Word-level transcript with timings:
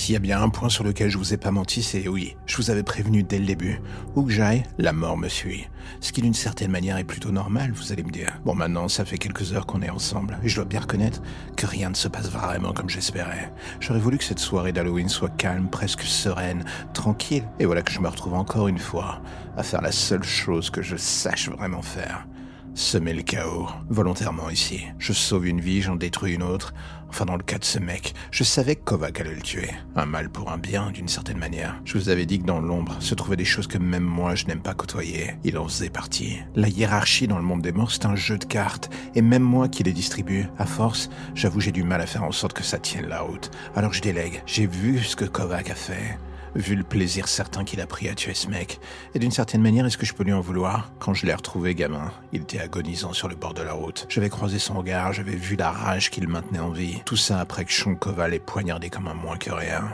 S'il 0.00 0.14
y 0.14 0.16
a 0.16 0.18
bien 0.18 0.40
un 0.40 0.48
point 0.48 0.70
sur 0.70 0.82
lequel 0.82 1.10
je 1.10 1.18
vous 1.18 1.34
ai 1.34 1.36
pas 1.36 1.50
menti, 1.50 1.82
c'est 1.82 2.08
oui, 2.08 2.34
je 2.46 2.56
vous 2.56 2.70
avais 2.70 2.82
prévenu 2.82 3.22
dès 3.22 3.38
le 3.38 3.44
début. 3.44 3.82
Où 4.16 4.22
que 4.22 4.32
j'aille, 4.32 4.62
la 4.78 4.94
mort 4.94 5.18
me 5.18 5.28
suit. 5.28 5.68
Ce 6.00 6.10
qui 6.10 6.22
d'une 6.22 6.32
certaine 6.32 6.70
manière 6.70 6.96
est 6.96 7.04
plutôt 7.04 7.32
normal, 7.32 7.72
vous 7.72 7.92
allez 7.92 8.02
me 8.02 8.10
dire. 8.10 8.40
Bon 8.46 8.54
maintenant, 8.54 8.88
ça 8.88 9.04
fait 9.04 9.18
quelques 9.18 9.52
heures 9.52 9.66
qu'on 9.66 9.82
est 9.82 9.90
ensemble, 9.90 10.38
et 10.42 10.48
je 10.48 10.56
dois 10.56 10.64
bien 10.64 10.80
reconnaître 10.80 11.20
que 11.54 11.66
rien 11.66 11.90
ne 11.90 11.94
se 11.94 12.08
passe 12.08 12.30
vraiment 12.30 12.72
comme 12.72 12.88
j'espérais. 12.88 13.52
J'aurais 13.78 14.00
voulu 14.00 14.16
que 14.16 14.24
cette 14.24 14.38
soirée 14.38 14.72
d'Halloween 14.72 15.10
soit 15.10 15.36
calme, 15.36 15.68
presque 15.68 16.04
sereine, 16.04 16.64
tranquille, 16.94 17.44
et 17.58 17.66
voilà 17.66 17.82
que 17.82 17.92
je 17.92 18.00
me 18.00 18.08
retrouve 18.08 18.32
encore 18.32 18.68
une 18.68 18.78
fois 18.78 19.20
à 19.58 19.62
faire 19.62 19.82
la 19.82 19.92
seule 19.92 20.24
chose 20.24 20.70
que 20.70 20.80
je 20.80 20.96
sache 20.96 21.50
vraiment 21.50 21.82
faire. 21.82 22.26
Semer 22.74 23.12
le 23.12 23.22
chaos, 23.22 23.68
volontairement 23.88 24.48
ici. 24.48 24.82
Je 24.98 25.12
sauve 25.12 25.48
une 25.48 25.60
vie, 25.60 25.82
j'en 25.82 25.96
détruis 25.96 26.34
une 26.34 26.42
autre. 26.42 26.72
Enfin, 27.08 27.24
dans 27.24 27.36
le 27.36 27.42
cas 27.42 27.58
de 27.58 27.64
ce 27.64 27.80
mec, 27.80 28.14
je 28.30 28.44
savais 28.44 28.76
que 28.76 28.84
Kovac 28.84 29.20
allait 29.20 29.34
le 29.34 29.42
tuer. 29.42 29.70
Un 29.96 30.06
mal 30.06 30.30
pour 30.30 30.52
un 30.52 30.58
bien, 30.58 30.92
d'une 30.92 31.08
certaine 31.08 31.38
manière. 31.38 31.80
Je 31.84 31.98
vous 31.98 32.08
avais 32.08 32.26
dit 32.26 32.38
que 32.38 32.46
dans 32.46 32.60
l'ombre 32.60 32.96
se 33.00 33.16
trouvaient 33.16 33.36
des 33.36 33.44
choses 33.44 33.66
que 33.66 33.78
même 33.78 34.04
moi 34.04 34.36
je 34.36 34.46
n'aime 34.46 34.62
pas 34.62 34.74
côtoyer. 34.74 35.34
Il 35.42 35.58
en 35.58 35.66
faisait 35.66 35.90
partie. 35.90 36.38
La 36.54 36.68
hiérarchie 36.68 37.26
dans 37.26 37.38
le 37.38 37.44
monde 37.44 37.62
des 37.62 37.72
morts, 37.72 37.90
c'est 37.90 38.06
un 38.06 38.14
jeu 38.14 38.38
de 38.38 38.44
cartes. 38.44 38.88
Et 39.16 39.22
même 39.22 39.42
moi 39.42 39.68
qui 39.68 39.82
les 39.82 39.92
distribue, 39.92 40.46
à 40.56 40.64
force, 40.64 41.10
j'avoue 41.34 41.60
j'ai 41.60 41.72
du 41.72 41.82
mal 41.82 42.00
à 42.00 42.06
faire 42.06 42.22
en 42.22 42.32
sorte 42.32 42.52
que 42.52 42.62
ça 42.62 42.78
tienne 42.78 43.08
la 43.08 43.22
route. 43.22 43.50
Alors 43.74 43.92
je 43.92 44.00
délègue. 44.00 44.42
J'ai 44.46 44.66
vu 44.66 45.00
ce 45.00 45.16
que 45.16 45.24
Kovac 45.24 45.70
a 45.70 45.74
fait 45.74 46.18
vu 46.54 46.74
le 46.74 46.82
plaisir 46.82 47.28
certain 47.28 47.64
qu'il 47.64 47.80
a 47.80 47.86
pris 47.86 48.08
à 48.08 48.14
tuer 48.14 48.34
ce 48.34 48.48
mec. 48.48 48.80
Et 49.14 49.18
d'une 49.18 49.30
certaine 49.30 49.62
manière, 49.62 49.86
est-ce 49.86 49.98
que 49.98 50.06
je 50.06 50.14
peux 50.14 50.24
lui 50.24 50.32
en 50.32 50.40
vouloir? 50.40 50.90
Quand 50.98 51.14
je 51.14 51.26
l'ai 51.26 51.34
retrouvé 51.34 51.74
gamin, 51.74 52.12
il 52.32 52.42
était 52.42 52.60
agonisant 52.60 53.12
sur 53.12 53.28
le 53.28 53.36
bord 53.36 53.54
de 53.54 53.62
la 53.62 53.72
route. 53.72 54.06
J'avais 54.08 54.30
croisé 54.30 54.58
son 54.58 54.74
regard, 54.74 55.12
j'avais 55.12 55.36
vu 55.36 55.56
la 55.56 55.70
rage 55.70 56.10
qu'il 56.10 56.28
maintenait 56.28 56.58
en 56.58 56.70
vie. 56.70 57.02
Tout 57.04 57.16
ça 57.16 57.40
après 57.40 57.64
que 57.64 57.72
Shonkova 57.72 58.28
l'ait 58.28 58.38
poignardé 58.38 58.90
comme 58.90 59.08
un 59.08 59.14
moins 59.14 59.36
que 59.36 59.50
rien. 59.50 59.88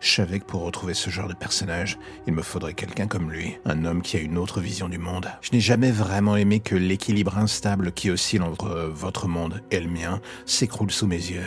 Je 0.00 0.10
savais 0.10 0.40
que 0.40 0.44
pour 0.44 0.62
retrouver 0.62 0.94
ce 0.94 1.10
genre 1.10 1.28
de 1.28 1.34
personnage, 1.34 1.98
il 2.26 2.32
me 2.32 2.42
faudrait 2.42 2.74
quelqu'un 2.74 3.06
comme 3.06 3.30
lui, 3.30 3.58
un 3.64 3.84
homme 3.84 4.02
qui 4.02 4.16
a 4.16 4.20
une 4.20 4.38
autre 4.38 4.60
vision 4.60 4.88
du 4.88 4.98
monde. 4.98 5.28
Je 5.40 5.52
n'ai 5.52 5.60
jamais 5.60 5.90
vraiment 5.90 6.36
aimé 6.36 6.60
que 6.60 6.74
l'équilibre 6.74 7.38
instable 7.38 7.92
qui 7.92 8.10
oscille 8.10 8.42
entre 8.42 8.90
votre 8.92 9.28
monde 9.28 9.62
et 9.70 9.80
le 9.80 9.88
mien 9.88 10.20
s'écroule 10.46 10.90
sous 10.90 11.06
mes 11.06 11.16
yeux. 11.16 11.46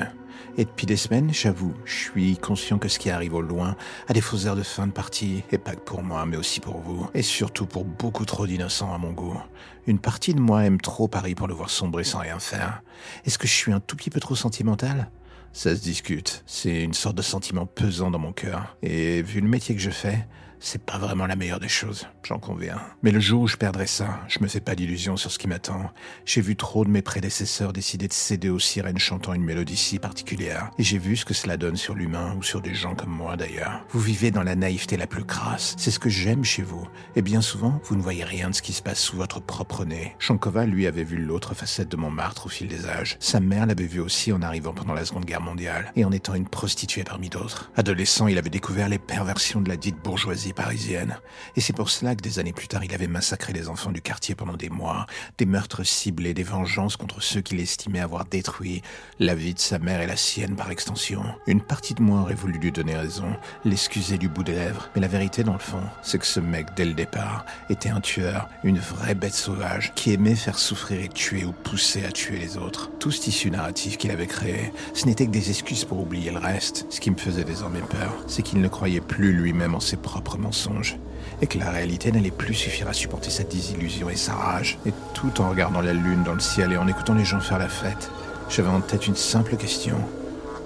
Et 0.57 0.65
depuis 0.65 0.85
des 0.85 0.97
semaines, 0.97 1.33
j'avoue, 1.33 1.73
je 1.85 1.95
suis 1.95 2.37
conscient 2.37 2.77
que 2.77 2.89
ce 2.89 2.99
qui 2.99 3.09
arrive 3.09 3.33
au 3.35 3.41
loin 3.41 3.75
a 4.07 4.13
des 4.13 4.19
fausses 4.19 4.47
heures 4.47 4.55
de 4.55 4.63
fin 4.63 4.85
de 4.85 4.91
partie, 4.91 5.43
et 5.51 5.57
pas 5.57 5.75
que 5.75 5.81
pour 5.81 6.03
moi, 6.03 6.25
mais 6.25 6.35
aussi 6.35 6.59
pour 6.59 6.79
vous, 6.79 7.07
et 7.13 7.21
surtout 7.21 7.65
pour 7.65 7.85
beaucoup 7.85 8.25
trop 8.25 8.45
d'innocents 8.45 8.93
à 8.93 8.97
mon 8.97 9.11
goût. 9.11 9.39
Une 9.87 9.99
partie 9.99 10.33
de 10.33 10.41
moi 10.41 10.65
aime 10.65 10.81
trop 10.81 11.07
Paris 11.07 11.35
pour 11.35 11.47
le 11.47 11.53
voir 11.53 11.69
sombrer 11.69 12.03
sans 12.03 12.19
rien 12.19 12.39
faire. 12.39 12.81
Est-ce 13.25 13.37
que 13.37 13.47
je 13.47 13.53
suis 13.53 13.71
un 13.71 13.79
tout 13.79 13.95
petit 13.95 14.09
peu 14.09 14.19
trop 14.19 14.35
sentimental? 14.35 15.09
Ça 15.53 15.75
se 15.75 15.81
discute. 15.81 16.43
C'est 16.45 16.83
une 16.83 16.93
sorte 16.93 17.15
de 17.15 17.21
sentiment 17.21 17.65
pesant 17.65 18.09
dans 18.09 18.19
mon 18.19 18.31
cœur. 18.31 18.77
Et 18.81 19.21
vu 19.21 19.41
le 19.41 19.47
métier 19.47 19.75
que 19.75 19.81
je 19.81 19.89
fais, 19.89 20.25
c'est 20.61 20.85
pas 20.85 20.99
vraiment 20.99 21.25
la 21.25 21.35
meilleure 21.35 21.59
des 21.59 21.67
choses, 21.67 22.07
j'en 22.23 22.37
conviens. 22.37 22.79
Mais 23.01 23.11
le 23.11 23.19
jour 23.19 23.41
où 23.41 23.47
je 23.47 23.57
perdrai 23.57 23.87
ça, 23.87 24.19
je 24.27 24.39
me 24.39 24.47
fais 24.47 24.59
pas 24.59 24.75
d'illusions 24.75 25.17
sur 25.17 25.31
ce 25.31 25.39
qui 25.39 25.47
m'attend. 25.47 25.89
J'ai 26.23 26.41
vu 26.41 26.55
trop 26.55 26.85
de 26.85 26.89
mes 26.89 27.01
prédécesseurs 27.01 27.73
décider 27.73 28.07
de 28.07 28.13
céder 28.13 28.49
aux 28.49 28.59
sirènes 28.59 28.99
chantant 28.99 29.33
une 29.33 29.43
mélodie 29.43 29.75
si 29.75 29.97
particulière. 29.97 30.69
Et 30.77 30.83
j'ai 30.83 30.99
vu 30.99 31.17
ce 31.17 31.25
que 31.25 31.33
cela 31.33 31.57
donne 31.57 31.75
sur 31.75 31.95
l'humain, 31.95 32.35
ou 32.37 32.43
sur 32.43 32.61
des 32.61 32.75
gens 32.75 32.93
comme 32.93 33.09
moi 33.09 33.35
d'ailleurs. 33.35 33.83
Vous 33.89 33.99
vivez 33.99 34.29
dans 34.29 34.43
la 34.43 34.55
naïveté 34.55 34.97
la 34.97 35.07
plus 35.07 35.25
crasse. 35.25 35.73
C'est 35.77 35.91
ce 35.91 35.99
que 35.99 36.09
j'aime 36.09 36.43
chez 36.43 36.61
vous. 36.61 36.87
Et 37.15 37.23
bien 37.23 37.41
souvent, 37.41 37.81
vous 37.85 37.95
ne 37.95 38.01
voyez 38.01 38.23
rien 38.23 38.51
de 38.51 38.55
ce 38.55 38.61
qui 38.61 38.73
se 38.73 38.83
passe 38.83 38.99
sous 38.99 39.17
votre 39.17 39.41
propre 39.41 39.83
nez. 39.83 40.15
Shankova, 40.19 40.67
lui, 40.67 40.85
avait 40.85 41.03
vu 41.03 41.17
l'autre 41.17 41.55
facette 41.55 41.89
de 41.89 41.97
Montmartre 41.97 42.45
au 42.45 42.49
fil 42.49 42.67
des 42.67 42.85
âges. 42.85 43.17
Sa 43.19 43.39
mère 43.39 43.65
l'avait 43.65 43.87
vu 43.87 43.99
aussi 43.99 44.31
en 44.31 44.43
arrivant 44.43 44.73
pendant 44.73 44.93
la 44.93 45.05
Seconde 45.05 45.25
Guerre 45.25 45.41
mondiale, 45.41 45.91
et 45.95 46.05
en 46.05 46.11
étant 46.11 46.35
une 46.35 46.47
prostituée 46.47 47.03
parmi 47.03 47.29
d'autres. 47.29 47.71
Adolescent, 47.75 48.27
il 48.27 48.37
avait 48.37 48.49
découvert 48.51 48.89
les 48.89 48.99
perversions 48.99 49.61
de 49.61 49.69
la 49.69 49.77
dite 49.77 49.97
bourgeoisie 50.03 50.50
parisienne. 50.53 51.17
Et 51.55 51.61
c'est 51.61 51.73
pour 51.73 51.89
cela 51.89 52.15
que 52.15 52.21
des 52.21 52.39
années 52.39 52.53
plus 52.53 52.67
tard, 52.67 52.83
il 52.83 52.93
avait 52.93 53.07
massacré 53.07 53.53
les 53.53 53.69
enfants 53.69 53.91
du 53.91 54.01
quartier 54.01 54.35
pendant 54.35 54.55
des 54.55 54.69
mois, 54.69 55.05
des 55.37 55.45
meurtres 55.45 55.83
ciblés, 55.83 56.33
des 56.33 56.43
vengeances 56.43 56.97
contre 56.97 57.21
ceux 57.21 57.41
qu'il 57.41 57.59
estimait 57.59 57.99
avoir 57.99 58.25
détruit 58.25 58.81
la 59.19 59.35
vie 59.35 59.53
de 59.53 59.59
sa 59.59 59.79
mère 59.79 60.01
et 60.01 60.07
la 60.07 60.15
sienne 60.15 60.55
par 60.55 60.71
extension. 60.71 61.23
Une 61.47 61.61
partie 61.61 61.93
de 61.93 62.01
moi 62.01 62.21
aurait 62.21 62.33
voulu 62.33 62.59
lui 62.59 62.71
donner 62.71 62.95
raison, 62.95 63.35
l'excuser 63.65 64.17
du 64.17 64.29
bout 64.29 64.43
des 64.43 64.53
lèvres, 64.53 64.89
mais 64.95 65.01
la 65.01 65.07
vérité 65.07 65.43
dans 65.43 65.53
le 65.53 65.59
fond, 65.59 65.83
c'est 66.01 66.19
que 66.19 66.25
ce 66.25 66.39
mec, 66.39 66.67
dès 66.75 66.85
le 66.85 66.93
départ, 66.93 67.45
était 67.69 67.89
un 67.89 68.01
tueur, 68.01 68.49
une 68.63 68.79
vraie 68.79 69.15
bête 69.15 69.33
sauvage, 69.33 69.93
qui 69.95 70.13
aimait 70.13 70.35
faire 70.35 70.59
souffrir 70.59 71.03
et 71.03 71.09
tuer 71.09 71.45
ou 71.45 71.51
pousser 71.51 72.05
à 72.05 72.11
tuer 72.11 72.37
les 72.37 72.57
autres. 72.57 72.91
Tout 72.99 73.11
ce 73.11 73.21
tissu 73.21 73.51
narratif 73.51 73.97
qu'il 73.97 74.11
avait 74.11 74.27
créé, 74.27 74.71
ce 74.93 75.05
n'était 75.05 75.25
que 75.25 75.31
des 75.31 75.49
excuses 75.49 75.85
pour 75.85 75.99
oublier 75.99 76.31
le 76.31 76.39
reste. 76.39 76.85
Ce 76.89 76.99
qui 76.99 77.11
me 77.11 77.17
faisait 77.17 77.43
désormais 77.43 77.81
peur, 77.81 78.13
c'est 78.27 78.41
qu'il 78.41 78.61
ne 78.61 78.67
croyait 78.67 79.01
plus 79.01 79.33
lui-même 79.33 79.75
en 79.75 79.79
ses 79.79 79.97
propres 79.97 80.37
mensonges 80.41 80.97
et 81.41 81.47
que 81.47 81.57
la 81.57 81.71
réalité 81.71 82.11
n'allait 82.11 82.31
plus 82.31 82.53
suffire 82.53 82.87
à 82.87 82.93
supporter 82.93 83.29
sa 83.29 83.43
désillusion 83.43 84.09
et 84.09 84.15
sa 84.15 84.33
rage. 84.33 84.77
Et 84.85 84.93
tout 85.13 85.41
en 85.41 85.49
regardant 85.49 85.81
la 85.81 85.93
lune 85.93 86.23
dans 86.23 86.33
le 86.33 86.39
ciel 86.39 86.73
et 86.73 86.77
en 86.77 86.87
écoutant 86.87 87.13
les 87.13 87.25
gens 87.25 87.39
faire 87.39 87.59
la 87.59 87.69
fête, 87.69 88.11
j'avais 88.49 88.69
en 88.69 88.81
tête 88.81 89.07
une 89.07 89.15
simple 89.15 89.55
question. 89.55 89.97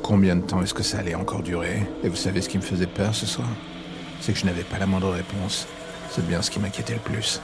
Combien 0.02 0.36
de 0.36 0.42
temps 0.42 0.62
est-ce 0.62 0.74
que 0.74 0.84
ça 0.84 1.00
allait 1.00 1.16
encore 1.16 1.44
durer? 1.44 1.88
Et 2.04 2.10
vous 2.10 2.16
savez 2.16 2.42
ce 2.42 2.50
qui 2.50 2.58
me 2.58 2.64
faisait 2.64 2.88
peur 2.88 3.14
ce 3.14 3.26
soir? 3.26 3.48
C'est 4.22 4.34
que 4.34 4.40
je 4.40 4.46
n'avais 4.46 4.64
pas 4.64 4.80
la 4.80 4.86
moindre 4.86 5.10
réponse. 5.10 5.68
C'est 6.10 6.26
bien 6.26 6.42
ce 6.42 6.52
qui 6.52 6.60
m'inquiétait 6.60 6.94
le 6.94 7.00
plus. 7.00 7.42